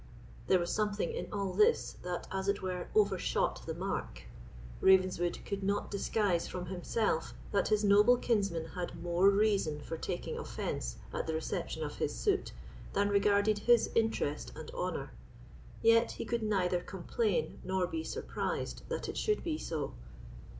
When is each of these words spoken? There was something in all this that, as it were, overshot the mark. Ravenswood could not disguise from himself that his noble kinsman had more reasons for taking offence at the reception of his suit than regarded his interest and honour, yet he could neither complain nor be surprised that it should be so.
There 0.47 0.57
was 0.57 0.71
something 0.73 1.11
in 1.11 1.27
all 1.31 1.53
this 1.53 1.93
that, 2.01 2.25
as 2.31 2.47
it 2.47 2.63
were, 2.63 2.87
overshot 2.95 3.61
the 3.67 3.75
mark. 3.75 4.23
Ravenswood 4.81 5.37
could 5.45 5.61
not 5.61 5.91
disguise 5.91 6.47
from 6.47 6.65
himself 6.65 7.35
that 7.51 7.67
his 7.67 7.83
noble 7.83 8.17
kinsman 8.17 8.65
had 8.69 8.99
more 9.03 9.29
reasons 9.29 9.85
for 9.85 9.97
taking 9.97 10.39
offence 10.39 10.97
at 11.13 11.27
the 11.27 11.35
reception 11.35 11.83
of 11.83 11.97
his 11.97 12.15
suit 12.15 12.51
than 12.93 13.09
regarded 13.09 13.59
his 13.59 13.91
interest 13.93 14.51
and 14.55 14.71
honour, 14.71 15.11
yet 15.83 16.13
he 16.13 16.25
could 16.25 16.41
neither 16.41 16.79
complain 16.81 17.59
nor 17.63 17.85
be 17.85 18.03
surprised 18.03 18.81
that 18.89 19.07
it 19.07 19.17
should 19.17 19.43
be 19.43 19.59
so. 19.59 19.93